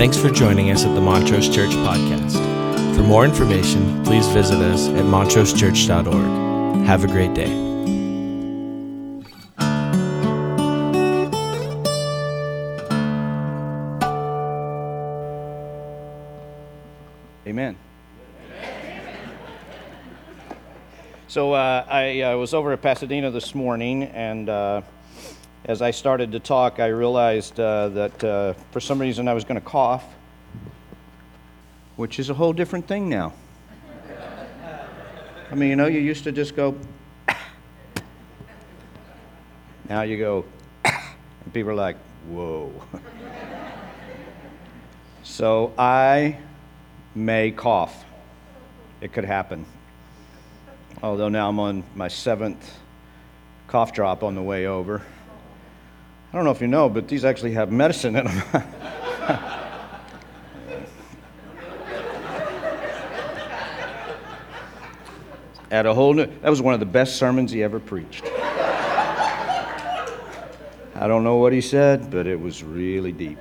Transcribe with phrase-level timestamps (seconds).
[0.00, 2.32] Thanks for joining us at the Montrose Church Podcast.
[2.96, 6.86] For more information, please visit us at montrosechurch.org.
[6.86, 7.52] Have a great day.
[17.46, 17.76] Amen.
[21.28, 24.80] So uh, I uh, was over at Pasadena this morning, and uh,
[25.64, 29.44] as I started to talk, I realized uh, that uh, for some reason I was
[29.44, 30.04] going to cough,
[31.96, 33.34] which is a whole different thing now.
[35.50, 36.76] I mean, you know, you used to just go,
[39.88, 40.44] now you go,
[40.84, 41.96] and people are like,
[42.28, 42.72] whoa.
[45.22, 46.38] so I
[47.14, 48.04] may cough.
[49.00, 49.66] It could happen.
[51.02, 52.78] Although now I'm on my seventh
[53.66, 55.02] cough drop on the way over.
[56.32, 58.42] I don't know if you know, but these actually have medicine in them.
[65.72, 68.22] At a whole new, that was one of the best sermons he ever preached.
[70.94, 73.38] I don't know what he said, but it was really deep.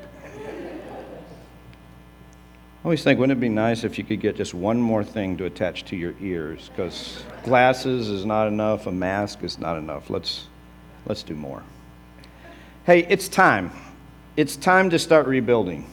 [2.81, 5.37] I always think, wouldn't it be nice if you could get just one more thing
[5.37, 6.69] to attach to your ears?
[6.69, 10.09] Because glasses is not enough, a mask is not enough.
[10.09, 10.47] Let's,
[11.05, 11.61] let's do more.
[12.89, 13.69] Hey, it's time.
[14.35, 15.85] It's time to start rebuilding.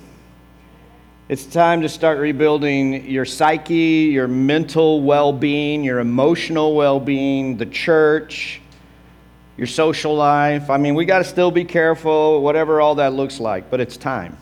[1.28, 7.58] It's time to start rebuilding your psyche, your mental well being, your emotional well being,
[7.58, 8.62] the church,
[9.58, 10.70] your social life.
[10.70, 13.98] I mean, we got to still be careful, whatever all that looks like, but it's
[13.98, 14.39] time.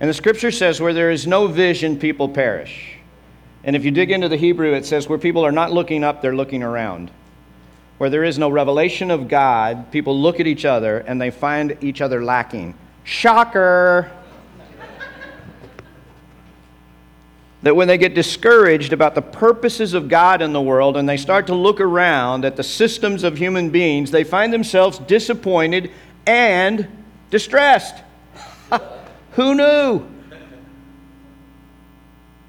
[0.00, 2.98] And the scripture says, where there is no vision, people perish.
[3.64, 6.20] And if you dig into the Hebrew, it says, where people are not looking up,
[6.20, 7.10] they're looking around.
[7.98, 11.78] Where there is no revelation of God, people look at each other and they find
[11.80, 12.74] each other lacking.
[13.04, 14.10] Shocker!
[17.62, 21.16] that when they get discouraged about the purposes of God in the world and they
[21.16, 25.90] start to look around at the systems of human beings, they find themselves disappointed
[26.26, 26.86] and
[27.30, 27.96] distressed.
[29.32, 30.06] Who knew?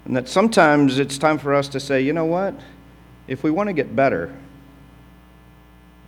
[0.05, 2.53] And that sometimes it's time for us to say, you know what?
[3.27, 4.35] If we want to get better,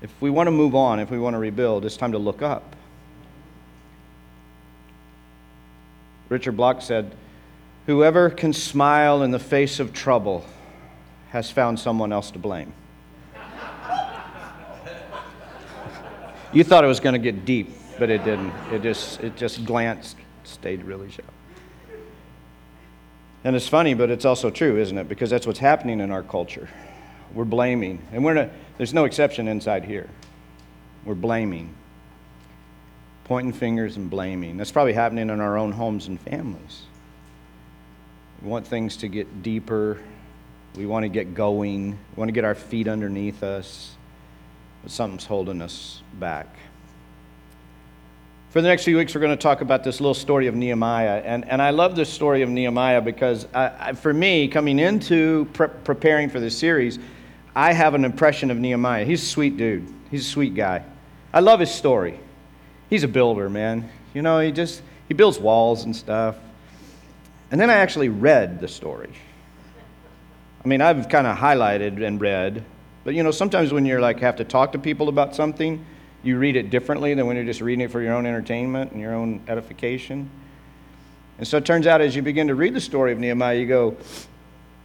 [0.01, 2.41] if we want to move on, if we want to rebuild, it's time to look
[2.41, 2.75] up.
[6.29, 7.15] Richard Block said,
[7.85, 10.45] Whoever can smile in the face of trouble
[11.31, 12.71] has found someone else to blame.
[16.53, 18.53] you thought it was going to get deep, but it didn't.
[18.71, 21.29] It just, it just glanced stayed really shallow.
[23.43, 25.07] And it's funny, but it's also true, isn't it?
[25.07, 26.67] Because that's what's happening in our culture.
[27.33, 28.01] We're blaming.
[28.11, 30.09] And we're not, there's no exception inside here.
[31.05, 31.73] We're blaming,
[33.23, 34.57] pointing fingers and blaming.
[34.57, 36.83] That's probably happening in our own homes and families.
[38.41, 39.99] We want things to get deeper.
[40.75, 41.91] We want to get going.
[41.91, 43.95] We want to get our feet underneath us.
[44.81, 46.47] But something's holding us back.
[48.49, 51.21] For the next few weeks, we're going to talk about this little story of Nehemiah.
[51.23, 55.45] And, and I love this story of Nehemiah because I, I, for me, coming into
[55.53, 56.97] pre- preparing for this series,
[57.55, 59.05] I have an impression of Nehemiah.
[59.05, 60.83] He's a sweet dude, he's a sweet guy.
[61.33, 62.19] I love his story.
[62.89, 63.89] He's a builder, man.
[64.13, 66.35] You know, he just he builds walls and stuff.
[67.51, 69.11] And then I actually read the story.
[70.63, 72.63] I mean, I've kind of highlighted and read,
[73.03, 75.83] but you know, sometimes when you're like have to talk to people about something,
[76.23, 78.99] you read it differently than when you're just reading it for your own entertainment and
[78.99, 80.29] your own edification.
[81.37, 83.65] And so it turns out as you begin to read the story of Nehemiah, you
[83.65, 83.95] go,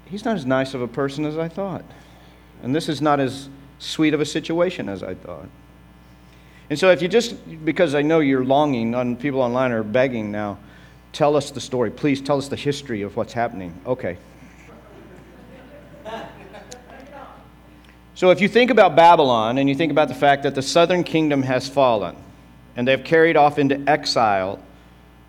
[0.07, 1.85] he's not as nice of a person as I thought.
[2.65, 3.49] And this is not as
[3.79, 5.49] sweet of a situation as I thought.
[6.71, 10.33] And so if you just, because I know you're longing, on people online are begging
[10.33, 10.59] now,
[11.13, 11.91] tell us the story.
[11.91, 13.79] Please tell us the history of what's happening.
[13.87, 14.17] Okay,
[18.15, 21.03] So if you think about Babylon and you think about the fact that the southern
[21.03, 22.17] kingdom has fallen
[22.77, 24.61] and they've carried off into exile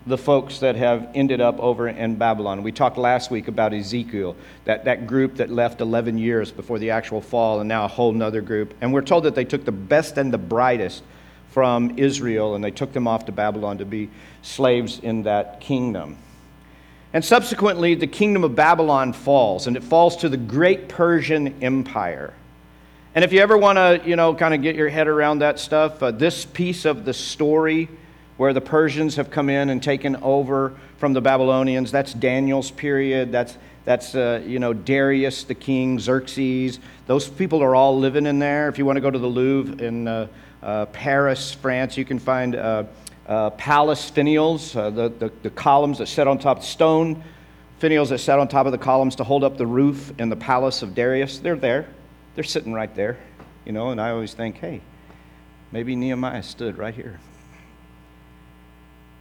[0.07, 2.61] the folks that have ended up over in Babylon.
[2.61, 4.35] We talked last week about Ezekiel,
[4.65, 8.21] that, that group that left 11 years before the actual fall, and now a whole
[8.21, 8.75] other group.
[8.81, 11.01] And we're told that they took the best and the brightest
[11.49, 14.09] from Israel and they took them off to Babylon to be
[14.41, 16.17] slaves in that kingdom.
[17.13, 22.33] And subsequently, the kingdom of Babylon falls, and it falls to the great Persian Empire.
[23.15, 25.57] And if you ever want to, you know, kind of get your head around that
[25.57, 27.87] stuff, uh, this piece of the story
[28.37, 33.31] where the Persians have come in and taken over from the Babylonians, that's Daniel's period.
[33.31, 36.79] That's, that's uh, you know, Darius the king, Xerxes.
[37.07, 38.67] Those people are all living in there.
[38.67, 40.27] If you want to go to the Louvre in uh,
[40.61, 42.83] uh Paris, France, you can find uh,
[43.27, 47.23] uh, palace finials, uh, the, the, the, columns that sat on top, stone
[47.79, 50.35] finials that sat on top of the columns to hold up the roof in the
[50.35, 51.39] palace of Darius.
[51.39, 51.87] They're there.
[52.35, 53.17] They're sitting right there,
[53.65, 54.81] you know, and I always think, hey,
[55.71, 57.19] maybe Nehemiah stood right here.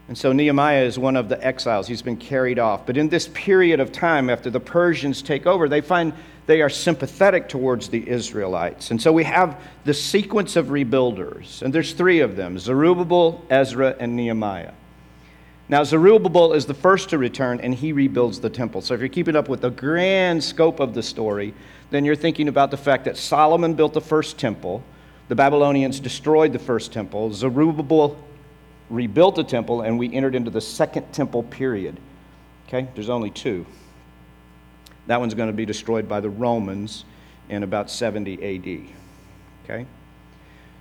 [0.07, 1.89] And so Nehemiah is one of the exiles.
[1.89, 2.85] He's been carried off.
[2.85, 6.13] But in this period of time, after the Persians take over, they find
[6.47, 8.91] they are sympathetic towards the Israelites.
[8.91, 11.63] And so we have the sequence of rebuilders.
[11.63, 14.73] And there's three of them Zerubbabel, Ezra, and Nehemiah.
[15.67, 18.83] Now, Zerubbabel is the first to return, and he rebuilds the temple.
[18.83, 21.55] So if you're keeping up with the grand scope of the story,
[21.89, 24.85] then you're thinking about the fact that Solomon built the first temple.
[25.29, 27.33] The Babylonians destroyed the first temple.
[27.33, 28.19] Zerubbabel
[28.91, 31.99] rebuilt the temple, and we entered into the second temple period.
[32.67, 33.67] Okay, there's only two.
[35.07, 37.05] That one's going to be destroyed by the Romans
[37.49, 38.95] in about 70 AD.
[39.65, 39.87] Okay?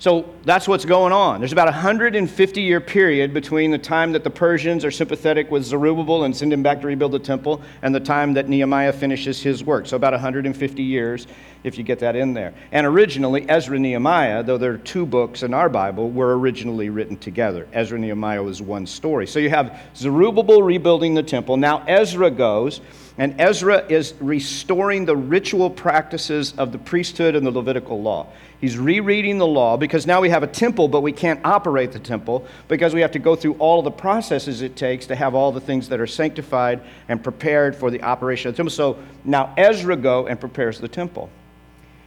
[0.03, 1.39] So that's what's going on.
[1.39, 5.63] There's about a 150 year period between the time that the Persians are sympathetic with
[5.63, 9.41] Zerubbabel and send him back to rebuild the temple and the time that Nehemiah finishes
[9.41, 9.87] his work.
[9.87, 11.25] So about 150 years,
[11.63, 12.53] if you get that in there.
[12.73, 16.89] And originally, Ezra and Nehemiah, though there are two books in our Bible, were originally
[16.89, 17.65] written together.
[17.71, 19.25] Ezra and Nehemiah was one story.
[19.25, 21.55] So you have Zerubbabel rebuilding the temple.
[21.55, 22.81] Now Ezra goes
[23.17, 28.27] and Ezra is restoring the ritual practices of the priesthood and the Levitical law.
[28.59, 31.99] He's rereading the law because now we have a temple, but we can't operate the
[31.99, 35.51] temple because we have to go through all the processes it takes to have all
[35.51, 38.71] the things that are sanctified and prepared for the operation of the temple.
[38.71, 41.29] So now Ezra go and prepares the temple.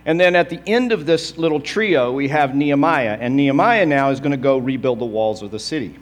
[0.06, 3.19] And then at the end of this little trio, we have Nehemiah.
[3.20, 5.94] And Nehemiah now is going to go rebuild the walls of the city.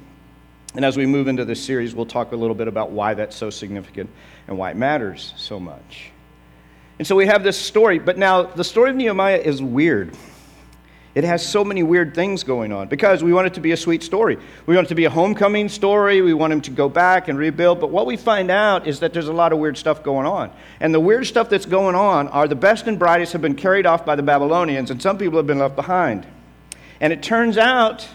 [0.75, 3.37] And as we move into this series, we'll talk a little bit about why that's
[3.37, 4.11] so significant
[4.49, 6.11] and why it matters so much.
[6.99, 10.17] And so we have this story, but now the story of Nehemiah is weird.
[11.14, 13.76] It has so many weird things going on because we want it to be a
[13.76, 14.37] sweet story.
[14.67, 16.23] We want it to be a homecoming story.
[16.23, 17.79] We want him to go back and rebuild.
[17.79, 20.50] But what we find out is that there's a lot of weird stuff going on.
[20.81, 23.87] And the weird stuff that's going on are the best and brightest have been carried
[23.87, 26.26] off by the Babylonians, and some people have been left behind.
[27.00, 28.08] And it turns out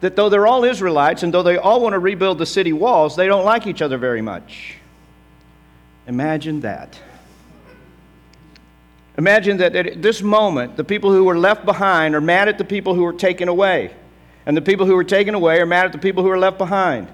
[0.00, 3.16] that though they're all Israelites and though they all want to rebuild the city walls,
[3.16, 4.76] they don't like each other very much.
[6.06, 6.98] Imagine that.
[9.16, 12.64] Imagine that at this moment, the people who were left behind are mad at the
[12.64, 13.94] people who were taken away.
[14.46, 16.58] And the people who were taken away are mad at the people who were left
[16.58, 17.08] behind.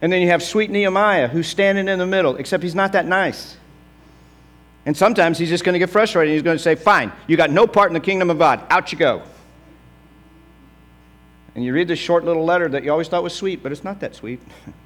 [0.00, 3.06] And then you have sweet Nehemiah who's standing in the middle, except he's not that
[3.06, 3.56] nice.
[4.86, 6.30] And sometimes he's just going to get frustrated.
[6.30, 8.66] And he's going to say, Fine, you got no part in the kingdom of God.
[8.70, 9.22] Out you go.
[11.54, 13.84] And you read this short little letter that you always thought was sweet, but it's
[13.84, 14.40] not that sweet.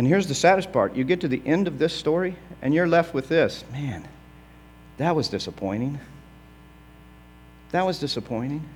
[0.00, 2.88] and here's the saddest part you get to the end of this story, and you're
[2.88, 4.08] left with this man,
[4.96, 6.00] that was disappointing.
[7.72, 8.66] That was disappointing.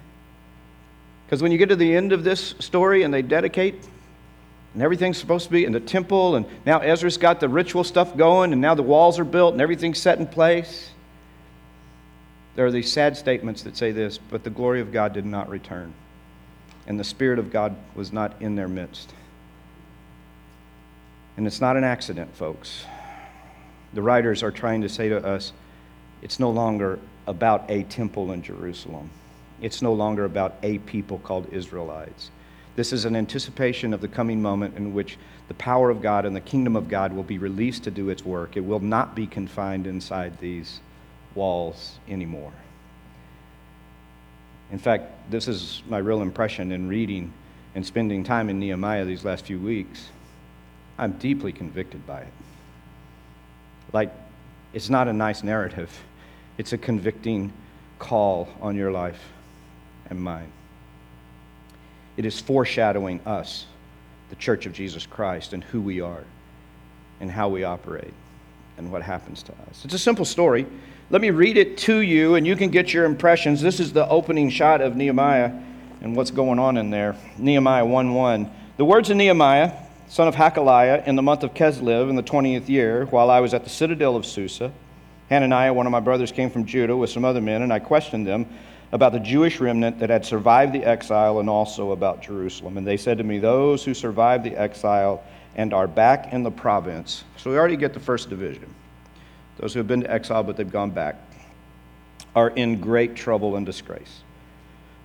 [1.25, 3.89] Because when you get to the end of this story and they dedicate,
[4.75, 8.15] and everything's supposed to be in the temple, and now Ezra's got the ritual stuff
[8.15, 10.91] going, and now the walls are built, and everything's set in place.
[12.55, 15.49] There are these sad statements that say this, but the glory of God did not
[15.49, 15.95] return
[16.87, 19.15] and the Spirit of God was not in their midst.
[21.37, 22.85] And it's not an accident, folks.
[23.93, 25.53] The writers are trying to say to us
[26.23, 29.11] it's no longer about a temple in Jerusalem,
[29.61, 32.31] it's no longer about a people called Israelites.
[32.77, 35.17] This is an anticipation of the coming moment in which
[35.47, 38.25] the power of God and the kingdom of God will be released to do its
[38.25, 38.57] work.
[38.57, 40.81] It will not be confined inside these
[41.37, 42.53] walls anymore.
[44.73, 47.33] In fact, this is my real impression in reading
[47.77, 50.09] and spending time in Nehemiah these last few weeks.
[50.99, 52.33] I'm deeply convicted by it.
[53.93, 54.13] Like,
[54.73, 55.91] it's not a nice narrative,
[56.59, 57.53] it's a convicting
[57.99, 59.21] call on your life
[60.11, 60.51] and mine.
[62.17, 63.67] It is foreshadowing us,
[64.31, 66.25] the Church of Jesus Christ, and who we are
[67.21, 68.13] and how we operate
[68.77, 69.85] and what happens to us.
[69.85, 70.67] It's a simple story.
[71.11, 73.61] Let me read it to you, and you can get your impressions.
[73.61, 75.53] This is the opening shot of Nehemiah
[76.01, 77.17] and what's going on in there.
[77.39, 78.51] Nehemiah 1 1.
[78.77, 79.73] The words of Nehemiah,
[80.15, 83.53] son of Hachaliah, in the month of Kislev in the 20th year, while I was
[83.53, 84.71] at the citadel of Susa,
[85.29, 88.25] Hananiah, one of my brothers, came from Judah with some other men, and I questioned
[88.25, 88.47] them
[88.93, 92.79] about the Jewish remnant that had survived the exile and also about Jerusalem.
[92.79, 95.25] And they said to me, Those who survived the exile
[95.57, 97.25] and are back in the province.
[97.37, 98.73] So we already get the first division
[99.59, 101.17] those who have been to exile but they've gone back,
[102.37, 104.23] are in great trouble and disgrace.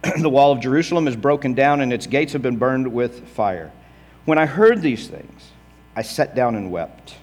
[0.22, 3.72] the wall of Jerusalem is broken down and its gates have been burned with fire.
[4.30, 5.50] When I heard these things,
[5.96, 7.16] I sat down and wept.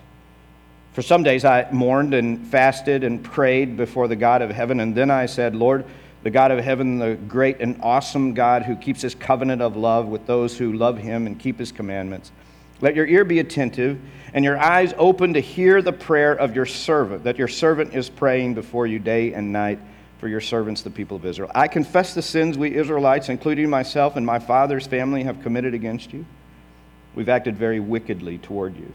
[0.92, 4.92] For some days I mourned and fasted and prayed before the God of heaven, and
[4.92, 5.84] then I said, Lord,
[6.24, 10.08] the God of heaven, the great and awesome God who keeps his covenant of love
[10.08, 12.32] with those who love him and keep his commandments.
[12.80, 14.00] Let your ear be attentive
[14.34, 18.10] and your eyes open to hear the prayer of your servant, that your servant is
[18.10, 19.78] praying before you day and night
[20.18, 21.52] for your servants, the people of Israel.
[21.54, 26.12] I confess the sins we Israelites, including myself and my father's family, have committed against
[26.12, 26.26] you.
[27.16, 28.92] We've acted very wickedly toward you.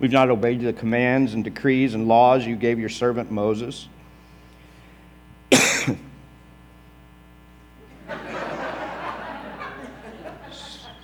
[0.00, 3.88] We've not obeyed the commands and decrees and laws you gave your servant Moses.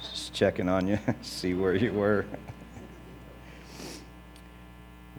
[0.02, 2.26] Just checking on you, see where you were.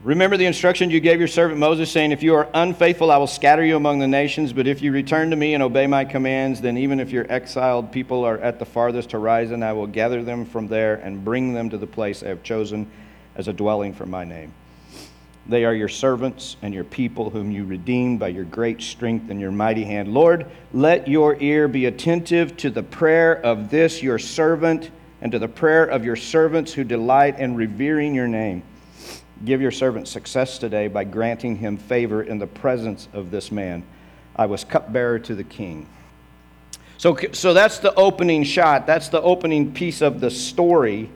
[0.02, 3.28] Remember the instruction you gave your servant Moses, saying, If you are unfaithful, I will
[3.28, 4.54] scatter you among the nations.
[4.54, 7.92] But if you return to me and obey my commands, then even if your exiled
[7.92, 11.70] people are at the farthest horizon, I will gather them from there and bring them
[11.72, 12.90] to the place I have chosen
[13.36, 14.54] as a dwelling for my name.
[15.48, 19.42] They are your servants and your people, whom you redeemed by your great strength and
[19.42, 20.14] your mighty hand.
[20.14, 24.92] Lord, let your ear be attentive to the prayer of this your servant
[25.22, 28.64] and to the prayer of your servants who delight in revering your name.
[29.46, 33.84] Give your servant success today by granting him favor in the presence of this man.
[34.36, 35.88] I was cupbearer to the king.
[36.98, 38.86] So, so that's the opening shot.
[38.86, 41.10] That's the opening piece of the story.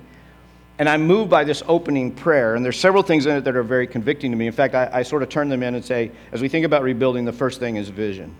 [0.79, 2.55] And I'm moved by this opening prayer.
[2.55, 4.47] And there's several things in it that are very convicting to me.
[4.47, 6.83] In fact, I, I sort of turn them in and say, as we think about
[6.83, 8.33] rebuilding, the first thing is vision.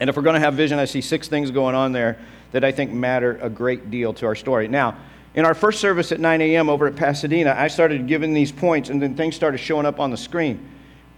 [0.00, 2.18] And if we're going to have vision, I see six things going on there
[2.52, 4.68] that I think matter a great deal to our story.
[4.68, 4.96] Now,
[5.34, 6.68] in our first service at 9 a.m.
[6.68, 10.10] over at Pasadena, I started giving these points, and then things started showing up on
[10.10, 10.68] the screen,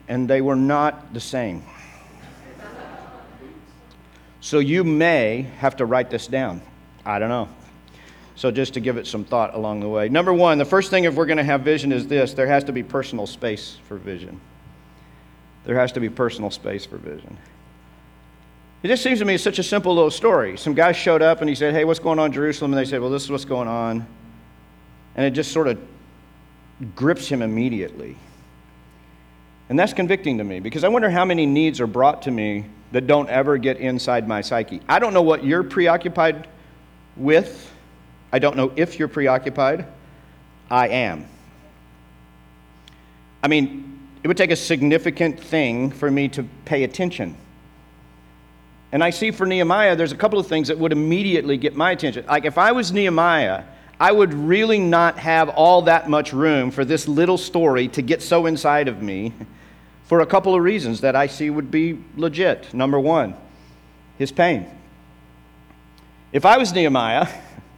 [0.08, 1.64] and they were not the same.
[4.40, 6.62] So you may have to write this down.
[7.04, 7.48] I don't know.
[8.36, 10.08] So just to give it some thought along the way.
[10.08, 12.64] Number one, the first thing if we're going to have vision is this there has
[12.64, 14.40] to be personal space for vision.
[15.64, 17.36] There has to be personal space for vision.
[18.82, 20.56] It just seems to me it's such a simple little story.
[20.56, 22.72] Some guy showed up and he said, Hey, what's going on in Jerusalem?
[22.72, 24.06] And they said, Well, this is what's going on.
[25.16, 25.78] And it just sort of
[26.94, 28.16] grips him immediately.
[29.68, 32.64] And that's convicting to me because I wonder how many needs are brought to me
[32.92, 34.80] that don't ever get inside my psyche.
[34.88, 36.48] I don't know what you're preoccupied
[37.16, 37.72] with.
[38.32, 39.86] I don't know if you're preoccupied.
[40.70, 41.26] I am.
[43.42, 47.36] I mean, it would take a significant thing for me to pay attention.
[48.92, 51.92] And I see for Nehemiah, there's a couple of things that would immediately get my
[51.92, 52.26] attention.
[52.26, 53.64] Like if I was Nehemiah,
[54.00, 58.22] I would really not have all that much room for this little story to get
[58.22, 59.32] so inside of me
[60.04, 62.74] for a couple of reasons that I see would be legit.
[62.74, 63.36] Number one,
[64.18, 64.66] his pain.
[66.32, 67.28] If I was Nehemiah,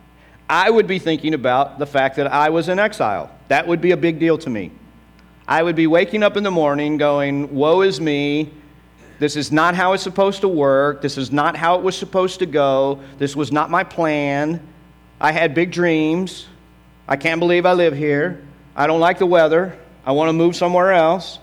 [0.48, 3.30] I would be thinking about the fact that I was in exile.
[3.48, 4.70] That would be a big deal to me.
[5.48, 8.52] I would be waking up in the morning going, Woe is me.
[9.22, 11.00] This is not how it's supposed to work.
[11.00, 12.98] This is not how it was supposed to go.
[13.18, 14.60] This was not my plan.
[15.20, 16.48] I had big dreams.
[17.06, 18.44] I can't believe I live here.
[18.74, 19.78] I don't like the weather.
[20.04, 21.38] I want to move somewhere else.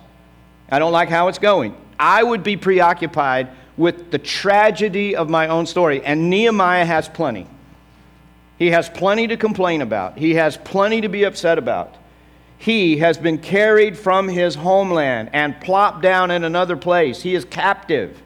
[0.69, 1.73] I don't like how it's going.
[1.97, 6.03] I would be preoccupied with the tragedy of my own story.
[6.03, 7.47] And Nehemiah has plenty.
[8.57, 11.95] He has plenty to complain about, he has plenty to be upset about
[12.59, 17.21] he has been carried from his homeland and plopped down in another place.
[17.21, 18.21] He is captive.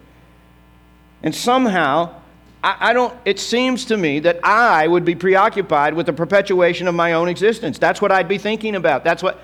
[1.22, 2.16] And somehow,
[2.64, 6.88] I, I, don't, it seems to me that I would be preoccupied with the perpetuation
[6.88, 7.78] of my own existence.
[7.78, 9.04] That's what I'd be thinking about.
[9.04, 9.40] That's what.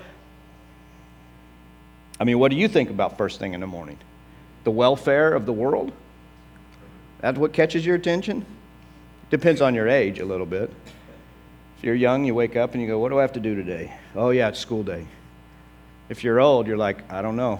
[2.18, 3.98] I mean, what do you think about first thing in the morning?
[4.64, 5.92] The welfare of the world?
[7.20, 8.44] That's what catches your attention?
[9.30, 10.72] Depends on your age a little bit.
[11.80, 13.54] If you're young, you wake up and you go, What do I have to do
[13.54, 13.90] today?
[14.14, 15.06] Oh, yeah, it's school day.
[16.10, 17.58] If you're old, you're like, I don't know.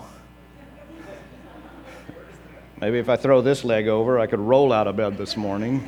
[2.82, 5.82] Maybe if I throw this leg over, I could roll out of bed this morning.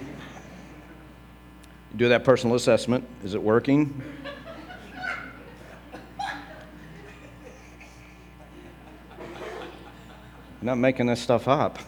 [1.95, 3.07] Do that personal assessment.
[3.23, 4.01] Is it working?
[10.63, 11.79] Not making this stuff up.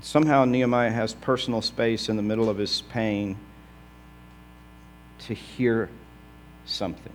[0.00, 3.36] Somehow Nehemiah has personal space in the middle of his pain
[5.26, 5.90] to hear
[6.64, 7.12] something.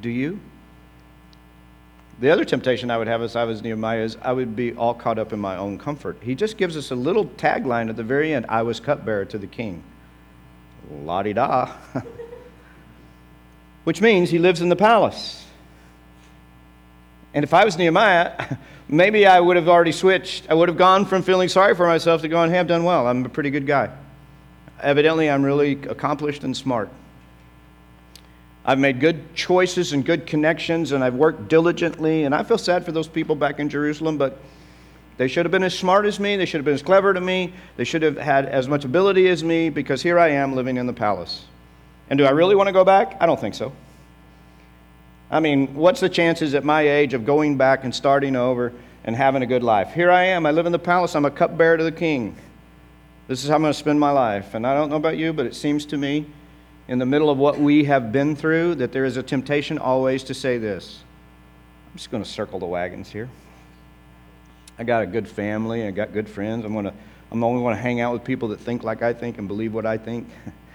[0.00, 0.40] Do you?
[2.20, 4.92] The other temptation I would have as I was Nehemiah is I would be all
[4.92, 6.18] caught up in my own comfort.
[6.20, 9.38] He just gives us a little tagline at the very end I was cupbearer to
[9.38, 9.84] the king.
[11.02, 11.72] La di da.
[13.84, 15.44] Which means he lives in the palace.
[17.34, 18.56] And if I was Nehemiah,
[18.88, 20.50] maybe I would have already switched.
[20.50, 23.06] I would have gone from feeling sorry for myself to going, hey, I've done well.
[23.06, 23.90] I'm a pretty good guy.
[24.80, 26.88] Evidently, I'm really accomplished and smart.
[28.64, 32.24] I've made good choices and good connections, and I've worked diligently.
[32.24, 34.38] And I feel sad for those people back in Jerusalem, but
[35.16, 36.36] they should have been as smart as me.
[36.36, 37.52] They should have been as clever to me.
[37.76, 40.86] They should have had as much ability as me because here I am living in
[40.86, 41.44] the palace.
[42.10, 43.16] And do I really want to go back?
[43.20, 43.72] I don't think so.
[45.30, 48.72] I mean, what's the chances at my age of going back and starting over
[49.04, 49.92] and having a good life?
[49.92, 50.46] Here I am.
[50.46, 51.14] I live in the palace.
[51.14, 52.34] I'm a cupbearer to the king.
[53.26, 54.54] This is how I'm going to spend my life.
[54.54, 56.26] And I don't know about you, but it seems to me
[56.88, 60.24] in the middle of what we have been through that there is a temptation always
[60.24, 61.00] to say this
[61.90, 63.28] I'm just going to circle the wagons here.
[64.78, 66.64] I got a good family, I got good friends.
[66.64, 66.94] I'm, gonna,
[67.30, 69.74] I'm only going to hang out with people that think like I think and believe
[69.74, 70.28] what I think.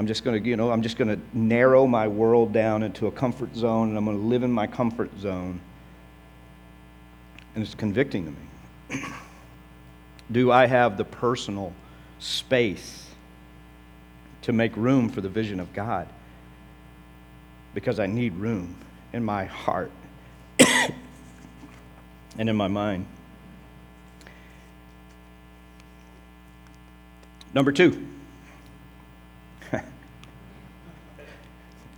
[0.00, 3.06] I'm just going to, you know, I'm just going to narrow my world down into
[3.06, 5.60] a comfort zone and I'm going to live in my comfort zone.
[7.54, 8.30] And it's convicting to
[8.96, 9.04] me.
[10.32, 11.74] Do I have the personal
[12.18, 13.08] space
[14.40, 16.08] to make room for the vision of God
[17.74, 18.74] because I need room
[19.12, 19.92] in my heart
[20.58, 23.04] and in my mind.
[27.52, 28.06] Number two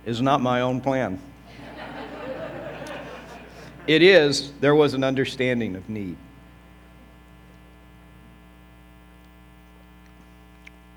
[0.05, 1.19] is not my own plan.
[3.87, 6.17] it is, there was an understanding of need.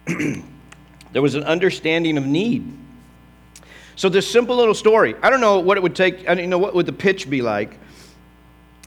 [1.17, 2.71] There was an understanding of need.
[3.95, 6.59] So this simple little story, I don't know what it would take, I don't know
[6.59, 7.79] what would the pitch be like.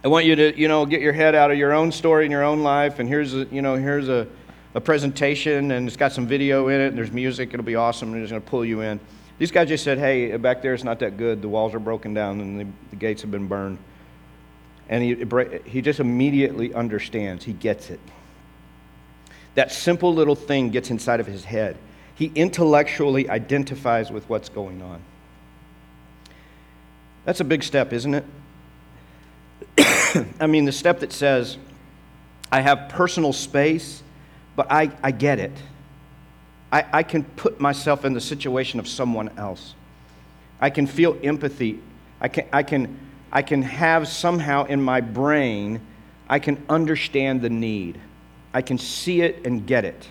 [0.03, 2.31] I want you to, you know, get your head out of your own story in
[2.31, 4.27] your own life, and here's a, you know, here's a,
[4.75, 8.13] a presentation, and it's got some video in it, and there's music, it'll be awesome,
[8.13, 8.99] and it's going to pull you in.
[9.39, 11.41] These guys just said, hey, back there it's not that good.
[11.41, 13.79] The walls are broken down, and the, the gates have been burned.
[14.89, 15.15] And he,
[15.65, 17.99] he just immediately understands, he gets it.
[19.55, 21.77] That simple little thing gets inside of his head
[22.19, 25.01] he intellectually identifies with what's going on.
[27.23, 28.25] That's a big step, isn't it?
[30.41, 31.57] I mean, the step that says,
[32.51, 34.03] I have personal space,
[34.57, 35.53] but I, I get it.
[36.71, 39.73] I, I can put myself in the situation of someone else.
[40.61, 41.79] I can feel empathy.
[42.21, 42.99] I can, I, can,
[43.31, 45.81] I can have somehow in my brain,
[46.27, 47.99] I can understand the need.
[48.53, 50.07] I can see it and get it.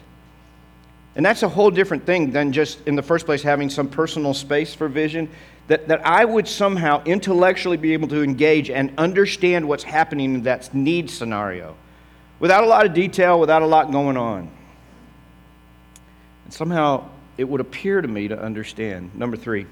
[1.16, 4.34] And that's a whole different thing than just, in the first place, having some personal
[4.34, 5.28] space for vision.
[5.66, 10.42] That, that I would somehow intellectually be able to engage and understand what's happening in
[10.44, 11.76] that need scenario
[12.40, 14.50] without a lot of detail, without a lot going on.
[16.50, 19.14] Somehow it would appear to me to understand.
[19.14, 19.66] Number three,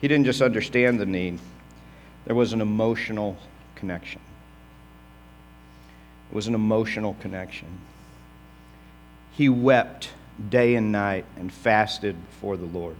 [0.00, 1.38] he didn't just understand the need,
[2.24, 3.36] there was an emotional
[3.76, 4.20] connection.
[6.30, 7.68] It was an emotional connection.
[9.32, 10.10] He wept
[10.50, 12.96] day and night and fasted before the Lord.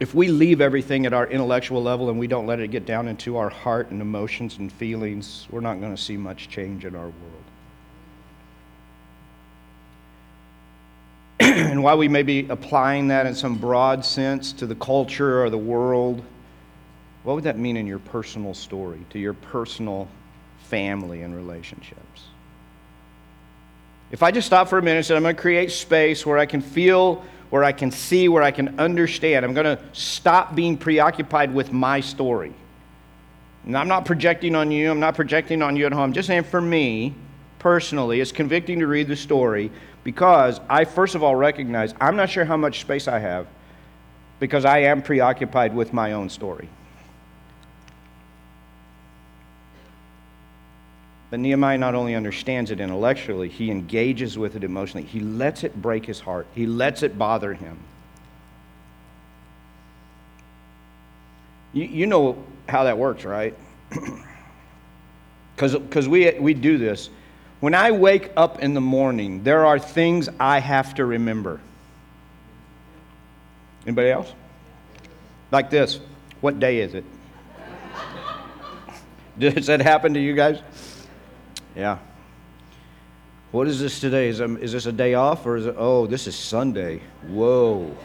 [0.00, 3.06] If we leave everything at our intellectual level and we don't let it get down
[3.06, 6.96] into our heart and emotions and feelings, we're not going to see much change in
[6.96, 7.41] our world.
[11.82, 15.50] And while we may be applying that in some broad sense to the culture or
[15.50, 16.22] the world,
[17.24, 20.06] what would that mean in your personal story, to your personal
[20.68, 22.22] family and relationships?
[24.12, 26.38] If I just stop for a minute and say, I'm going to create space where
[26.38, 30.54] I can feel, where I can see, where I can understand, I'm going to stop
[30.54, 32.54] being preoccupied with my story.
[33.66, 36.02] And I'm not projecting on you, I'm not projecting on you at home.
[36.02, 37.12] I'm just saying for me,
[37.58, 39.72] personally, it's convicting to read the story
[40.04, 43.46] because I, first of all, recognize I'm not sure how much space I have
[44.40, 46.68] because I am preoccupied with my own story.
[51.30, 55.06] But Nehemiah not only understands it intellectually, he engages with it emotionally.
[55.06, 57.78] He lets it break his heart, he lets it bother him.
[61.72, 62.36] You, you know
[62.68, 63.54] how that works, right?
[65.54, 67.08] Because we, we do this.
[67.62, 71.60] When I wake up in the morning, there are things I have to remember.
[73.86, 74.32] Anybody else?
[75.52, 76.00] Like this
[76.40, 77.04] What day is it?
[79.38, 80.60] Does that happen to you guys?
[81.76, 81.98] Yeah.
[83.52, 84.26] What is this today?
[84.26, 87.00] Is, um, is this a day off or is it, oh, this is Sunday?
[87.28, 87.96] Whoa.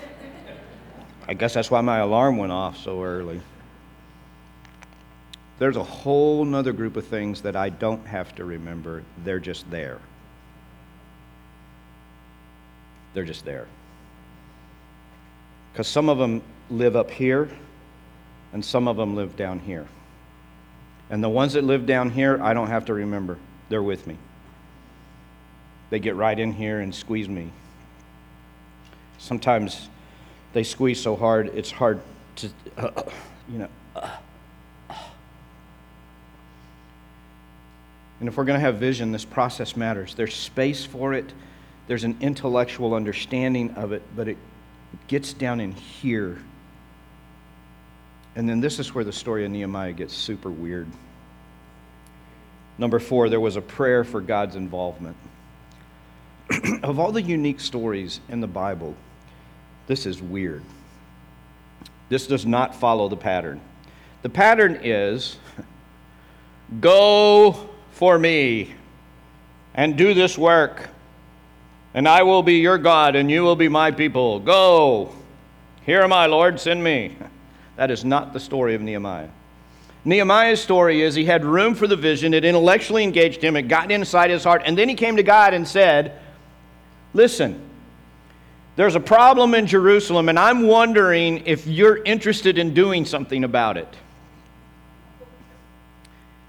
[1.28, 3.41] I guess that's why my alarm went off so early.
[5.60, 9.04] There's a whole nother group of things that I don't have to remember.
[9.24, 10.00] They're just there.
[13.13, 13.65] They're just there.
[15.72, 17.50] Because some of them live up here
[18.54, 19.88] and some of them live down here.
[21.10, 23.38] And the ones that live down here, I don't have to remember
[23.70, 24.17] they're with me.
[25.89, 27.50] They get right in here and squeeze me.
[29.17, 29.89] Sometimes
[30.54, 32.02] they squeeze so hard, it's hard
[32.36, 33.04] to, uh,
[33.50, 33.70] you know.
[38.19, 40.15] And if we're going to have vision, this process matters.
[40.15, 41.32] There's space for it,
[41.88, 44.38] there's an intellectual understanding of it, but it
[45.08, 46.39] gets down in here.
[48.36, 50.88] And then this is where the story of Nehemiah gets super weird.
[52.77, 55.17] Number four, there was a prayer for God's involvement.
[56.84, 58.95] of all the unique stories in the Bible,
[59.88, 60.63] this is weird.
[62.10, 63.60] This does not follow the pattern.
[64.21, 65.38] The pattern is
[66.80, 68.71] go for me
[69.73, 70.88] and do this work,
[71.95, 74.39] and I will be your God, and you will be my people.
[74.39, 75.15] Go.
[75.83, 77.17] Here am I, Lord, send me.
[77.75, 79.29] That is not the story of Nehemiah.
[80.03, 83.91] Nehemiah's story is he had room for the vision, it intellectually engaged him, it got
[83.91, 86.19] inside his heart, and then he came to God and said,
[87.13, 87.62] Listen,
[88.75, 93.77] there's a problem in Jerusalem, and I'm wondering if you're interested in doing something about
[93.77, 93.95] it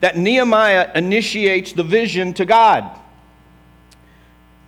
[0.01, 2.89] that Nehemiah initiates the vision to God.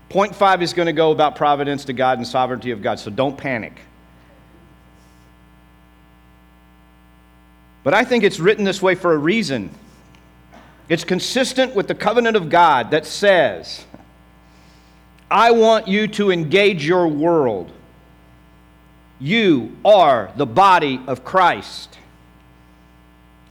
[0.08, 3.10] Point five is going to go about providence to God and sovereignty of God, so
[3.10, 3.80] don't panic.
[7.84, 9.70] But I think it's written this way for a reason.
[10.88, 13.86] It's consistent with the covenant of God that says,
[15.30, 17.70] I want you to engage your world.
[19.20, 21.96] You are the body of Christ.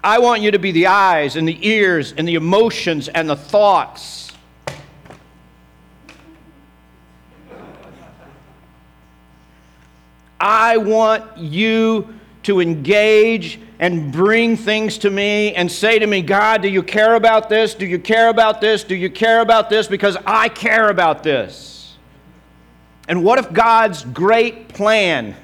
[0.04, 3.36] I want you to be the eyes and the ears and the emotions and the
[3.36, 4.32] thoughts.
[10.40, 16.62] I want you to engage and bring things to me and say to me, God,
[16.62, 17.74] do you care about this?
[17.74, 18.84] Do you care about this?
[18.84, 19.88] Do you care about this?
[19.88, 21.98] Because I care about this.
[23.08, 25.36] And what if God's great plan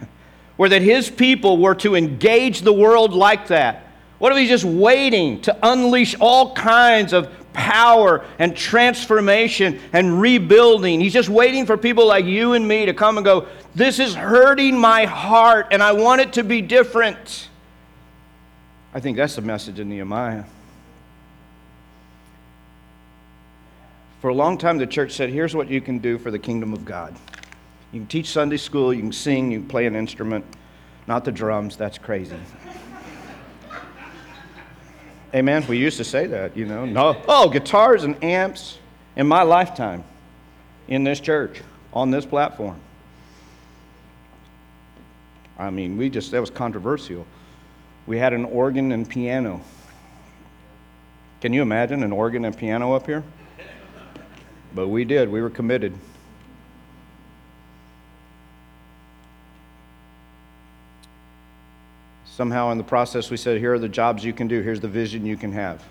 [0.57, 3.84] were that His people were to engage the world like that?
[4.25, 10.99] What if he's just waiting to unleash all kinds of power and transformation and rebuilding?
[10.99, 14.15] He's just waiting for people like you and me to come and go, This is
[14.15, 17.49] hurting my heart and I want it to be different.
[18.95, 20.45] I think that's the message in Nehemiah.
[24.21, 26.73] For a long time, the church said, Here's what you can do for the kingdom
[26.73, 27.15] of God.
[27.91, 30.43] You can teach Sunday school, you can sing, you can play an instrument,
[31.05, 32.37] not the drums, that's crazy.
[35.35, 35.67] Amen.
[35.67, 36.85] We used to say that, you know.
[36.85, 38.79] No, oh, guitars and amps
[39.17, 40.05] in my lifetime
[40.87, 42.79] in this church, on this platform.
[45.59, 47.27] I mean, we just, that was controversial.
[48.07, 49.59] We had an organ and piano.
[51.41, 53.23] Can you imagine an organ and piano up here?
[54.73, 55.93] But we did, we were committed.
[62.35, 64.89] Somehow in the process, we said, here are the jobs you can do, here's the
[64.89, 65.81] vision you can have.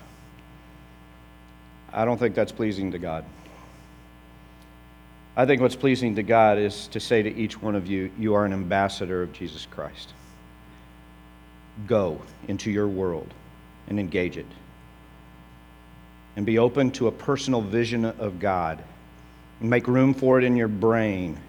[1.91, 3.25] I don't think that's pleasing to God.
[5.35, 8.35] I think what's pleasing to God is to say to each one of you, you
[8.35, 10.13] are an ambassador of Jesus Christ.
[11.87, 13.33] Go into your world
[13.87, 14.45] and engage it.
[16.35, 18.83] And be open to a personal vision of God.
[19.61, 21.39] And make room for it in your brain.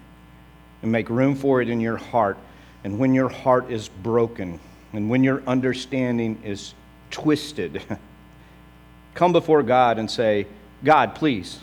[0.81, 2.39] And make room for it in your heart.
[2.83, 4.59] And when your heart is broken,
[4.93, 6.73] and when your understanding is
[7.11, 7.81] twisted,
[9.13, 10.47] come before God and say,
[10.83, 11.59] God, please,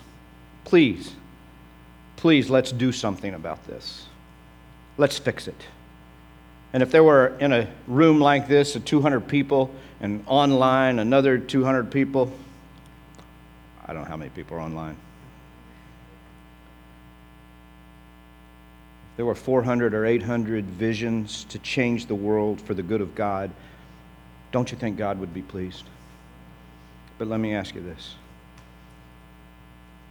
[0.64, 1.12] please,
[2.16, 4.06] please, let's do something about this.
[4.98, 5.60] Let's fix it.
[6.72, 11.38] And if there were in a room like this, of 200 people, and online another
[11.38, 12.32] 200 people,
[13.86, 14.96] I don't know how many people are online.
[19.16, 23.50] There were 400 or 800 visions to change the world for the good of God,
[24.50, 25.84] don't you think God would be pleased?
[27.18, 28.16] But let me ask you this.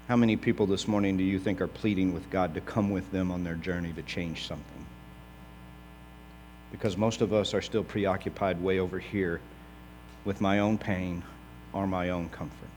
[0.08, 3.12] How many people this morning do you think are pleading with God to come with
[3.12, 4.86] them on their journey to change something?
[6.72, 9.42] Because most of us are still preoccupied way over here
[10.26, 11.24] with my own pain
[11.74, 12.70] or my own comfort.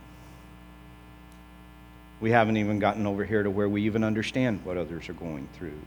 [2.21, 5.49] We haven't even gotten over here to where we even understand what others are going
[5.55, 5.79] through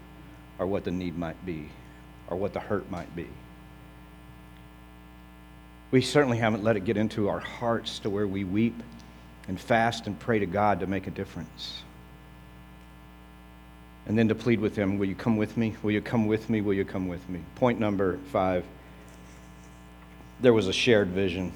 [0.60, 1.70] or what the need might be
[2.28, 3.28] or what the hurt might be.
[5.92, 8.76] We certainly haven't let it get into our hearts to where we weep
[9.48, 11.82] and fast and pray to God to make a difference.
[14.06, 15.76] And then to plead with Him, Will you come with me?
[15.82, 16.62] Will you come with me?
[16.62, 17.40] Will you come with me?
[17.56, 18.64] Point number five
[20.42, 21.52] there was a shared vision.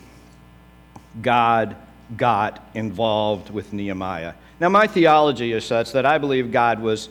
[1.22, 1.76] God
[2.18, 4.34] got involved with Nehemiah.
[4.60, 7.10] Now, my theology is such that I believe God was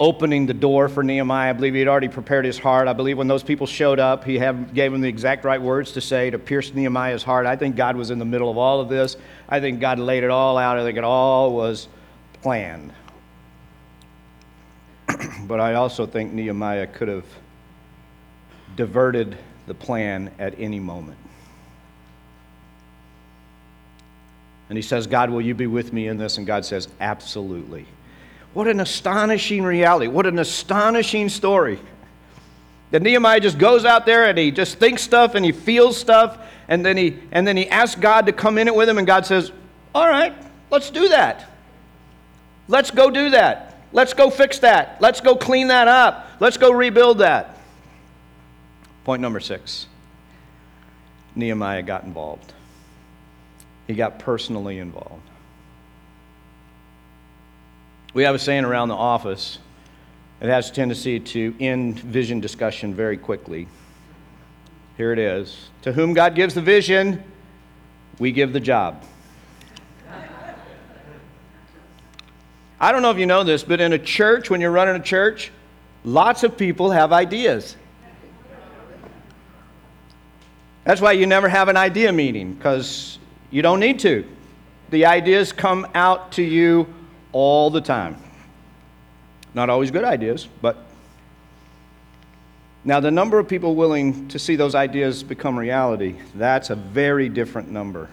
[0.00, 1.50] opening the door for Nehemiah.
[1.50, 2.86] I believe he had already prepared his heart.
[2.86, 5.92] I believe when those people showed up, he have, gave them the exact right words
[5.92, 7.46] to say to pierce Nehemiah's heart.
[7.46, 9.16] I think God was in the middle of all of this.
[9.48, 10.78] I think God laid it all out.
[10.78, 11.88] I think it all was
[12.42, 12.92] planned.
[15.46, 17.26] but I also think Nehemiah could have
[18.76, 21.18] diverted the plan at any moment.
[24.68, 26.38] And he says, God, will you be with me in this?
[26.38, 27.86] And God says, Absolutely.
[28.58, 30.08] What an astonishing reality.
[30.08, 31.78] What an astonishing story.
[32.90, 36.36] That Nehemiah just goes out there and he just thinks stuff and he feels stuff,
[36.66, 39.06] and then he and then he asks God to come in it with him, and
[39.06, 39.52] God says,
[39.94, 40.34] All right,
[40.72, 41.48] let's do that.
[42.66, 43.80] Let's go do that.
[43.92, 45.00] Let's go fix that.
[45.00, 46.26] Let's go clean that up.
[46.40, 47.56] Let's go rebuild that.
[49.04, 49.86] Point number six
[51.36, 52.52] Nehemiah got involved.
[53.86, 55.22] He got personally involved.
[58.14, 59.58] We have a saying around the office.
[60.40, 63.68] It has a tendency to end vision discussion very quickly.
[64.96, 65.68] Here it is.
[65.82, 67.22] To whom God gives the vision,
[68.18, 69.02] we give the job.
[72.80, 75.04] I don't know if you know this, but in a church, when you're running a
[75.04, 75.50] church,
[76.04, 77.76] lots of people have ideas.
[80.84, 83.18] That's why you never have an idea meeting, because
[83.50, 84.24] you don't need to.
[84.90, 86.94] The ideas come out to you
[87.32, 88.16] all the time.
[89.54, 90.76] Not always good ideas, but.
[92.84, 97.28] Now, the number of people willing to see those ideas become reality, that's a very
[97.28, 98.08] different number.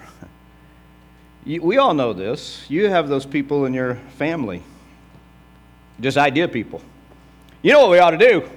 [1.45, 2.65] We all know this.
[2.69, 4.63] You have those people in your family,
[6.01, 6.81] just idea people.
[7.61, 8.49] You know what we ought to do?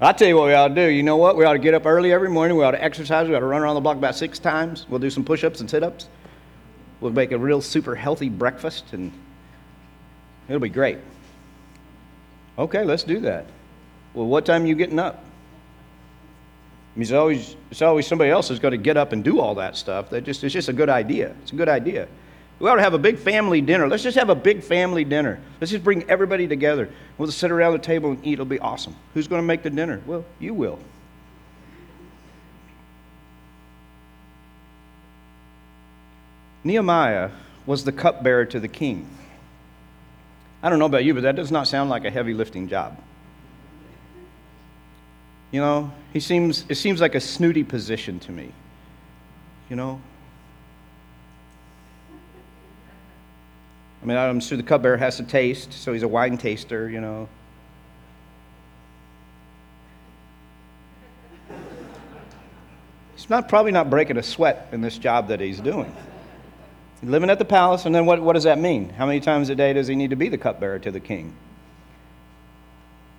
[0.00, 0.88] I'll tell you what we ought to do.
[0.88, 1.36] You know what?
[1.36, 2.56] We ought to get up early every morning.
[2.56, 3.28] We ought to exercise.
[3.28, 4.86] We ought to run around the block about six times.
[4.88, 6.08] We'll do some push ups and sit ups.
[7.00, 9.12] We'll make a real super healthy breakfast, and
[10.48, 10.98] it'll be great.
[12.58, 13.46] Okay, let's do that.
[14.14, 15.24] Well, what time are you getting up?
[16.94, 19.38] I mean, it's always, it's always somebody else who's got to get up and do
[19.38, 20.10] all that stuff.
[20.10, 21.34] That just, it's just a good idea.
[21.42, 22.08] It's a good idea.
[22.58, 23.86] We ought to have a big family dinner.
[23.86, 25.40] Let's just have a big family dinner.
[25.60, 26.90] Let's just bring everybody together.
[27.16, 28.32] We'll sit around the table and eat.
[28.32, 28.96] It'll be awesome.
[29.14, 30.02] Who's going to make the dinner?
[30.06, 30.80] Well, you will.
[36.64, 37.30] Nehemiah
[37.64, 39.08] was the cupbearer to the king.
[40.62, 42.98] I don't know about you, but that does not sound like a heavy lifting job.
[45.50, 48.52] You know, he seems, it seems like a snooty position to me.
[49.70, 50.00] You know?
[54.02, 57.00] I mean, I'm sure the cupbearer has to taste, so he's a wine taster, you
[57.00, 57.28] know.
[63.16, 65.94] He's not, probably not breaking a sweat in this job that he's doing.
[67.02, 68.88] Living at the palace, and then what, what does that mean?
[68.88, 71.34] How many times a day does he need to be the cupbearer to the king?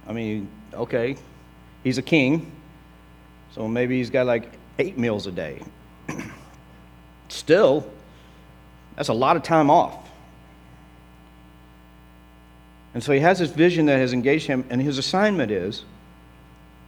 [0.08, 1.16] I mean, okay,
[1.84, 2.52] He's a king,
[3.52, 5.62] so maybe he's got like eight meals a day.
[7.30, 7.90] Still,
[8.96, 10.10] that's a lot of time off.
[12.94, 15.86] And so he has this vision that has engaged him, and his assignment is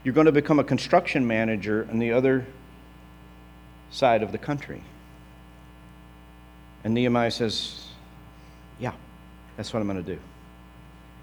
[0.03, 2.45] you're going to become a construction manager on the other
[3.91, 4.83] side of the country.
[6.83, 7.87] And Nehemiah says,
[8.79, 8.93] Yeah,
[9.57, 10.19] that's what I'm going to do.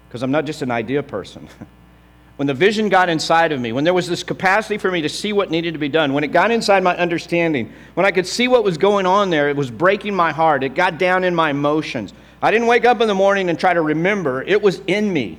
[0.07, 1.47] Because I'm not just an idea person.
[2.37, 5.09] when the vision got inside of me, when there was this capacity for me to
[5.09, 8.25] see what needed to be done, when it got inside my understanding, when I could
[8.25, 10.63] see what was going on there, it was breaking my heart.
[10.63, 12.13] It got down in my emotions.
[12.41, 15.37] I didn't wake up in the morning and try to remember, it was in me.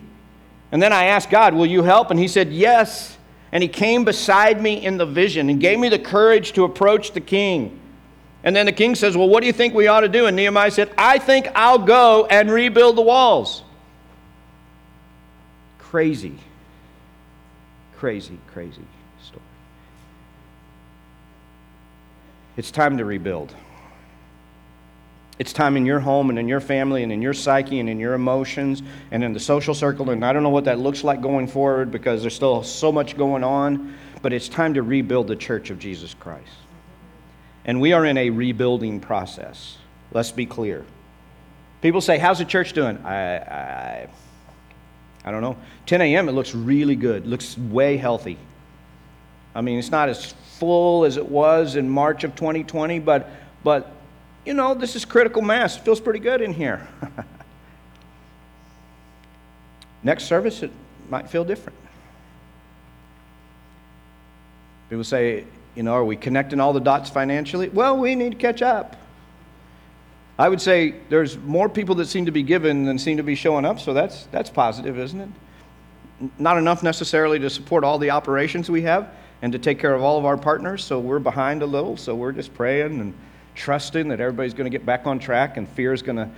[0.72, 2.10] And then I asked God, Will you help?
[2.10, 3.16] And He said, Yes.
[3.50, 7.12] And He came beside me in the vision and gave me the courage to approach
[7.12, 7.79] the king.
[8.42, 10.26] And then the king says, Well, what do you think we ought to do?
[10.26, 13.62] And Nehemiah said, I think I'll go and rebuild the walls.
[15.78, 16.38] Crazy
[18.00, 18.80] crazy, crazy
[19.22, 19.42] story.
[22.56, 23.54] It's time to rebuild.
[25.38, 28.00] It's time in your home and in your family and in your psyche and in
[28.00, 30.08] your emotions and in the social circle.
[30.08, 33.18] And I don't know what that looks like going forward because there's still so much
[33.18, 36.48] going on, but it's time to rebuild the church of Jesus Christ.
[37.64, 39.76] And we are in a rebuilding process.
[40.12, 40.84] Let's be clear.
[41.82, 42.98] People say, How's the church doing?
[43.04, 44.08] I, I
[45.24, 45.56] I don't know.
[45.86, 48.38] 10 a.m., it looks really good, looks way healthy.
[49.54, 53.28] I mean, it's not as full as it was in March of 2020, but,
[53.62, 53.92] but
[54.46, 55.76] you know, this is critical mass.
[55.76, 56.86] It feels pretty good in here.
[60.02, 60.70] Next service, it
[61.10, 61.78] might feel different.
[64.88, 65.44] People say,
[65.74, 67.68] you know, are we connecting all the dots financially?
[67.68, 68.96] Well, we need to catch up.
[70.38, 73.34] I would say there's more people that seem to be given than seem to be
[73.34, 75.28] showing up, so that's, that's positive, isn't it?
[76.38, 79.10] Not enough necessarily to support all the operations we have
[79.42, 82.14] and to take care of all of our partners, so we're behind a little, so
[82.14, 83.14] we're just praying and
[83.54, 86.28] trusting that everybody's going to get back on track and fear is going to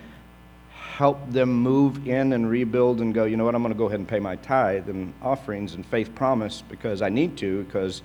[0.73, 3.87] help them move in and rebuild and go, you know what, I'm going to go
[3.87, 8.03] ahead and pay my tithe and offerings and faith promise because I need to, because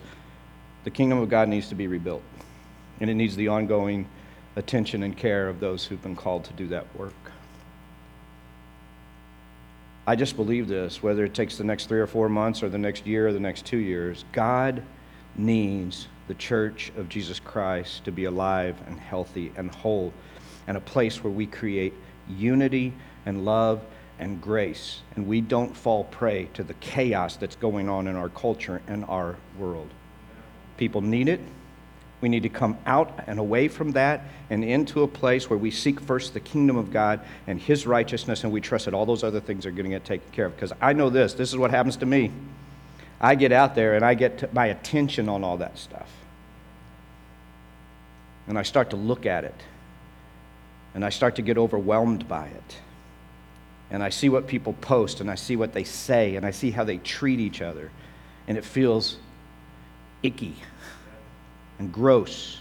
[0.83, 2.23] the kingdom of God needs to be rebuilt.
[2.99, 4.07] And it needs the ongoing
[4.55, 7.13] attention and care of those who've been called to do that work.
[10.07, 12.77] I just believe this, whether it takes the next three or four months or the
[12.77, 14.81] next year or the next two years, God
[15.35, 20.13] needs the church of Jesus Christ to be alive and healthy and whole
[20.67, 21.93] and a place where we create
[22.29, 22.93] unity
[23.25, 23.81] and love
[24.19, 28.29] and grace and we don't fall prey to the chaos that's going on in our
[28.29, 29.89] culture and our world.
[30.77, 31.41] People need it.
[32.19, 35.69] We need to come out and away from that and into a place where we
[35.69, 39.23] seek first the kingdom of God and His righteousness, and we trust that all those
[39.23, 40.55] other things are going to get taken care of.
[40.55, 42.31] Because I know this this is what happens to me.
[43.19, 46.09] I get out there and I get my attention on all that stuff.
[48.47, 49.55] And I start to look at it.
[50.93, 52.77] And I start to get overwhelmed by it.
[53.89, 56.71] And I see what people post and I see what they say and I see
[56.71, 57.91] how they treat each other.
[58.47, 59.17] And it feels
[60.23, 60.55] icky
[61.79, 62.59] and gross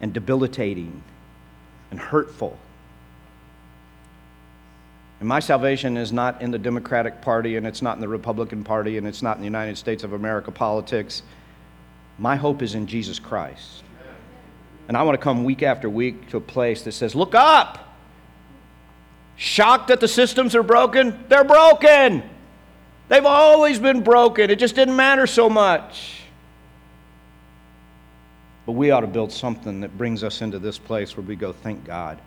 [0.00, 1.02] and debilitating
[1.90, 2.56] and hurtful.
[5.20, 8.64] And my salvation is not in the Democratic Party, and it's not in the Republican
[8.64, 11.22] Party, and it's not in the United States of America politics.
[12.18, 13.82] My hope is in Jesus Christ.
[14.88, 17.86] And I want to come week after week to a place that says, Look up!
[19.36, 21.24] Shocked that the systems are broken?
[21.28, 22.22] They're broken!
[23.08, 24.50] They've always been broken.
[24.50, 26.19] It just didn't matter so much.
[28.66, 31.52] But we ought to build something that brings us into this place where we go,
[31.52, 32.18] thank God.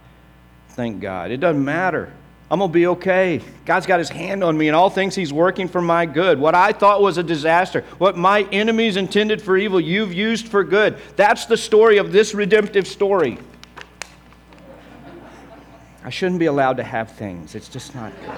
[0.69, 1.31] Thank God.
[1.31, 2.11] It doesn't matter.
[2.51, 3.41] I'm going to be okay.
[3.65, 6.39] God's got his hand on me and all things he's working for my good.
[6.39, 10.63] What I thought was a disaster, what my enemies intended for evil, you've used for
[10.63, 10.97] good.
[11.15, 13.39] That's the story of this redemptive story.
[16.03, 17.55] I shouldn't be allowed to have things.
[17.55, 18.31] It's just not good.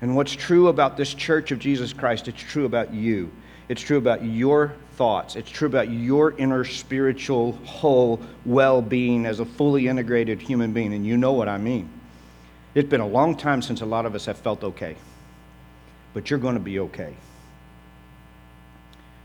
[0.00, 3.30] And what's true about this church of Jesus Christ, it's true about you.
[3.68, 5.36] It's true about your thoughts.
[5.36, 10.92] It's true about your inner spiritual, whole well being as a fully integrated human being.
[10.94, 11.88] And you know what I mean.
[12.74, 14.96] It's been a long time since a lot of us have felt okay.
[16.14, 17.14] But you're going to be okay.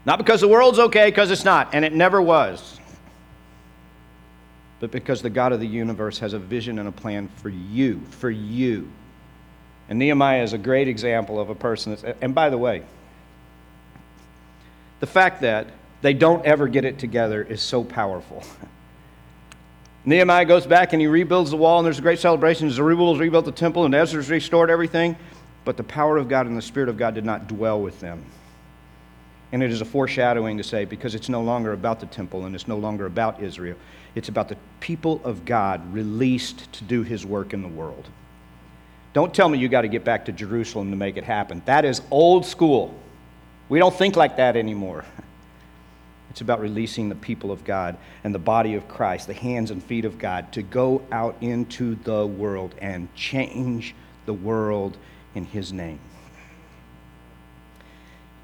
[0.05, 2.79] Not because the world's okay, because it's not, and it never was.
[4.79, 7.99] But because the God of the universe has a vision and a plan for you,
[8.11, 8.89] for you.
[9.89, 12.83] And Nehemiah is a great example of a person that's, and by the way,
[14.99, 15.67] the fact that
[16.01, 18.43] they don't ever get it together is so powerful.
[20.05, 22.69] Nehemiah goes back and he rebuilds the wall, and there's a great celebration.
[22.71, 25.17] Zerubbabel's rebuilt the temple, and Ezra's restored everything.
[25.65, 28.23] But the power of God and the Spirit of God did not dwell with them.
[29.51, 32.55] And it is a foreshadowing to say, because it's no longer about the temple and
[32.55, 33.75] it's no longer about Israel,
[34.15, 38.07] it's about the people of God released to do his work in the world.
[39.11, 41.61] Don't tell me you got to get back to Jerusalem to make it happen.
[41.65, 42.93] That is old school.
[43.69, 45.03] We don't think like that anymore.
[46.29, 49.83] It's about releasing the people of God and the body of Christ, the hands and
[49.83, 54.97] feet of God, to go out into the world and change the world
[55.35, 55.99] in His name.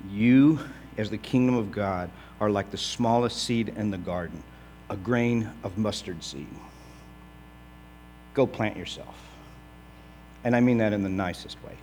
[0.10, 0.60] You,
[0.98, 2.10] as the kingdom of God,
[2.42, 4.44] are like the smallest seed in the garden,
[4.90, 6.48] a grain of mustard seed.
[8.34, 9.16] Go plant yourself.
[10.44, 11.78] And I mean that in the nicest way.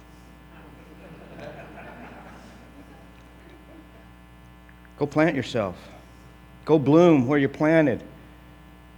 [5.01, 5.77] Go plant yourself.
[6.67, 8.03] Go bloom where you're planted,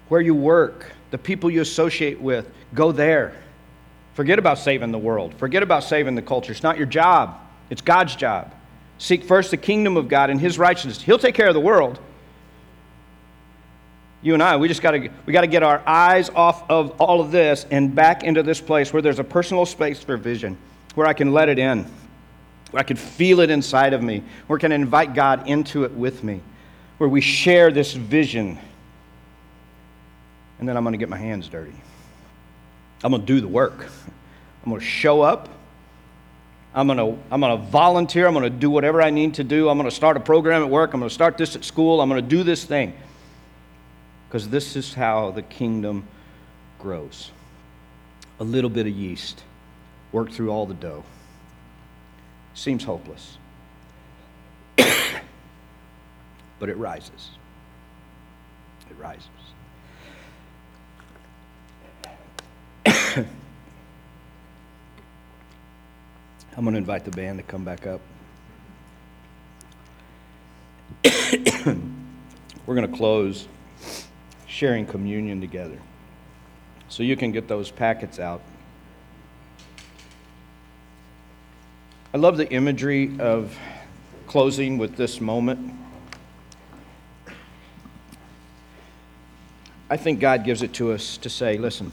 [0.09, 2.51] where you work, the people you associate with.
[2.75, 3.37] Go there.
[4.15, 5.33] Forget about saving the world.
[5.35, 6.51] Forget about saving the culture.
[6.51, 7.39] It's not your job,
[7.71, 8.53] it's God's job.
[8.99, 11.01] Seek first the kingdom of God and his righteousness.
[11.01, 12.01] He'll take care of the world.
[14.23, 17.01] You and I, we just got to we got to get our eyes off of
[17.01, 20.59] all of this and back into this place where there's a personal space for vision,
[20.97, 21.87] where I can let it in
[22.75, 26.25] I can feel it inside of me, where I can invite God into it with
[26.25, 26.41] me,
[26.99, 28.59] where we share this vision.
[30.59, 31.75] And then I'm going to get my hands dirty.
[33.05, 33.87] I'm going to do the work.
[34.65, 35.49] I'm going to show up.
[36.75, 38.27] I'm going to, I'm going to volunteer.
[38.27, 39.69] I'm going to do whatever I need to do.
[39.69, 40.95] I'm going to start a program at work.
[40.95, 42.01] I'm going to start this at school.
[42.01, 42.95] I'm going to do this thing.
[44.29, 46.07] Because this is how the kingdom
[46.79, 47.33] grows.
[48.41, 49.43] A little bit of yeast,
[50.13, 51.05] work through all the dough
[52.55, 53.39] seems hopeless.
[54.77, 57.31] but it rises.
[58.91, 59.29] it rises.
[66.55, 68.01] I'm going to invite the band to come back up.
[72.67, 73.49] We're going to close
[74.47, 75.79] sharing communion together.
[76.89, 78.43] So you can get those packets out.
[82.15, 83.57] I love the imagery of
[84.27, 85.75] closing with this moment.
[89.89, 91.91] I think God gives it to us to say, listen,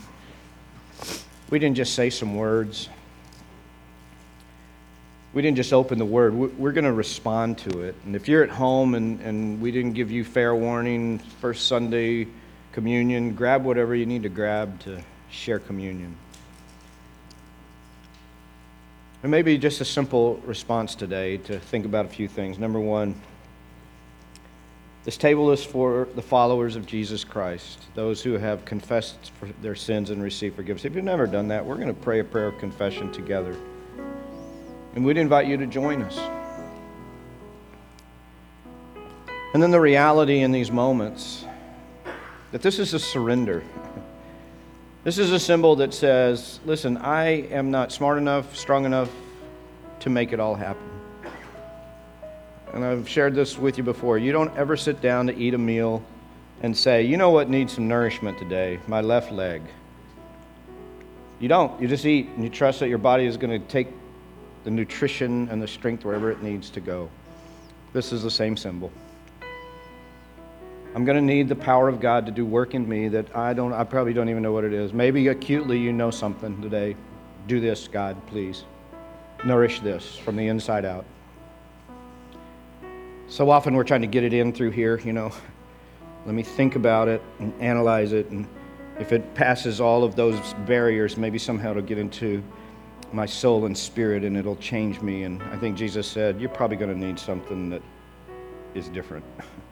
[1.49, 2.89] we didn't just say some words.
[5.33, 6.33] We didn't just open the word.
[6.33, 7.95] We're going to respond to it.
[8.03, 12.27] And if you're at home and, and we didn't give you fair warning, first Sunday
[12.73, 16.17] communion, grab whatever you need to grab to share communion.
[19.21, 22.57] And maybe just a simple response today to think about a few things.
[22.57, 23.15] Number one,
[25.03, 30.09] this table is for the followers of Jesus Christ, those who have confessed their sins
[30.09, 30.85] and received forgiveness.
[30.85, 33.55] If you've never done that, we're going to pray a prayer of confession together.
[34.95, 36.17] And we'd invite you to join us.
[39.53, 41.45] And then the reality in these moments
[42.51, 43.63] that this is a surrender.
[45.09, 49.09] This is a symbol that says, listen, I am not smart enough, strong enough
[50.01, 50.87] to make it all happen.
[52.75, 54.19] And I've shared this with you before.
[54.19, 56.03] You don't ever sit down to eat a meal
[56.61, 58.79] and say, you know what needs some nourishment today?
[58.85, 59.63] My left leg.
[61.39, 61.81] You don't.
[61.81, 63.87] You just eat and you trust that your body is going to take
[64.63, 67.09] the nutrition and the strength wherever it needs to go.
[67.93, 68.91] This is the same symbol.
[70.95, 73.53] I'm going to need the power of God to do work in me that I
[73.53, 74.93] don't I probably don't even know what it is.
[74.93, 76.95] Maybe acutely you know something today.
[77.47, 78.63] Do this, God, please.
[79.45, 81.05] Nourish this from the inside out.
[83.27, 85.31] So often we're trying to get it in through here, you know.
[86.25, 88.47] Let me think about it and analyze it and
[88.99, 92.43] if it passes all of those barriers, maybe somehow it'll get into
[93.13, 95.23] my soul and spirit and it'll change me.
[95.23, 97.81] And I think Jesus said, You're probably going to need something that
[98.75, 99.25] is different.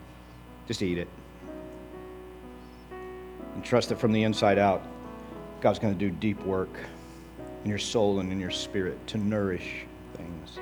[0.67, 1.07] Just eat it.
[3.55, 4.83] And trust that from the inside out,
[5.61, 6.77] God's going to do deep work
[7.63, 10.59] in your soul and in your spirit to nourish things.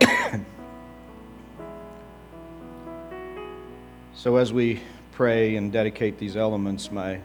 [4.14, 4.80] so, as we
[5.12, 7.20] pray and dedicate these elements, my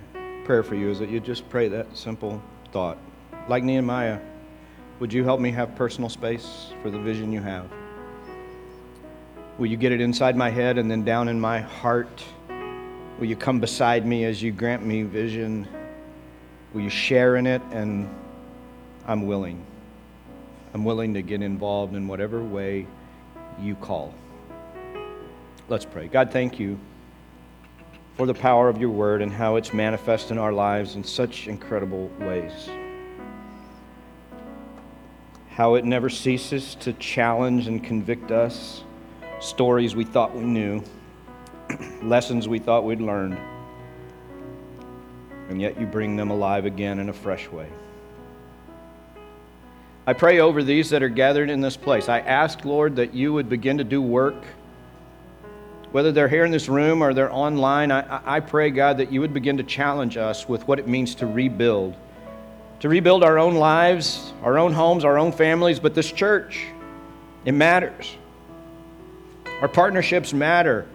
[0.45, 2.97] prayer for you is that you just pray that simple thought.
[3.47, 4.19] Like Nehemiah,
[4.99, 7.71] would you help me have personal space for the vision you have?
[9.62, 12.24] Will you get it inside my head and then down in my heart?
[13.20, 15.68] Will you come beside me as you grant me vision?
[16.74, 17.62] Will you share in it?
[17.70, 18.09] And
[19.05, 19.64] I'm willing.
[20.74, 22.88] I'm willing to get involved in whatever way
[23.62, 24.16] you call.
[25.70, 26.07] Let's pray.
[26.07, 26.80] God, thank you
[28.18, 31.47] for the power of your word and how it's manifest in our lives in such
[31.47, 32.68] incredible ways.
[35.51, 38.86] How it never ceases to challenge and convict us
[39.41, 40.83] stories we thought we knew,
[42.03, 43.37] lessons we thought we'd learned,
[45.49, 47.67] and yet you bring them alive again in a fresh way.
[50.05, 52.09] I pray over these that are gathered in this place.
[52.09, 54.43] I ask, Lord, that you would begin to do work.
[55.91, 59.21] Whether they're here in this room or they're online, I, I pray, God, that you
[59.21, 61.95] would begin to challenge us with what it means to rebuild.
[62.79, 66.65] To rebuild our own lives, our own homes, our own families, but this church,
[67.45, 68.15] it matters.
[69.62, 70.88] Our partnerships matter.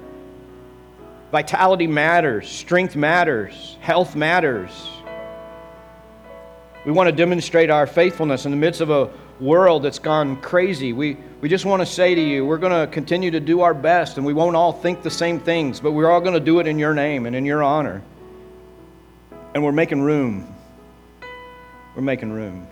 [1.31, 2.49] Vitality matters.
[2.49, 3.77] Strength matters.
[3.81, 4.91] Health matters.
[6.85, 9.11] We want to demonstrate our faithfulness in the midst of a
[9.41, 10.93] world that's gone crazy.
[10.93, 13.75] We, we just want to say to you, we're going to continue to do our
[13.75, 16.59] best, and we won't all think the same things, but we're all going to do
[16.59, 18.03] it in your name and in your honor.
[19.55, 20.55] And we're making room.
[21.95, 22.67] We're making room.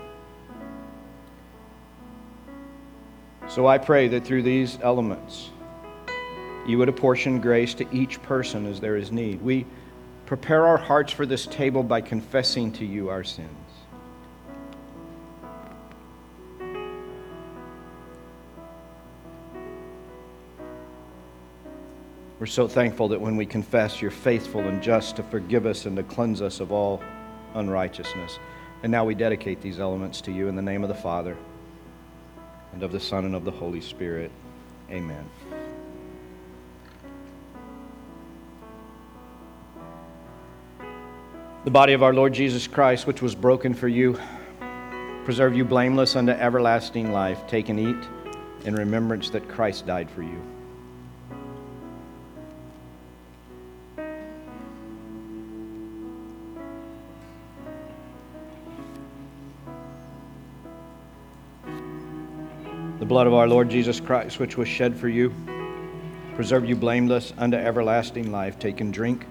[3.48, 5.50] So I pray that through these elements,
[6.66, 9.42] you would apportion grace to each person as there is need.
[9.42, 9.66] We
[10.26, 13.50] prepare our hearts for this table by confessing to you our sins.
[22.40, 25.96] We're so thankful that when we confess, you're faithful and just to forgive us and
[25.96, 27.02] to cleanse us of all
[27.54, 28.38] unrighteousness.
[28.82, 31.38] And now we dedicate these elements to you in the name of the Father,
[32.74, 34.30] and of the Son, and of the Holy Spirit.
[34.90, 35.24] Amen.
[41.64, 44.18] the body of our Lord Jesus Christ, which was broken for you,
[45.24, 47.46] preserve you blameless unto everlasting life.
[47.46, 47.96] Take and eat
[48.66, 50.42] in remembrance that Christ died for you.
[62.98, 65.32] The blood of our Lord Jesus Christ, which was shed for you,
[66.34, 68.58] preserve you blameless unto everlasting life.
[68.58, 69.26] Take and drink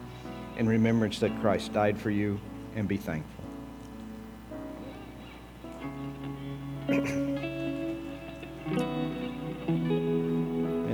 [0.58, 2.40] in remembrance that Christ died for you,
[2.76, 3.44] and be thankful.
[6.88, 7.78] and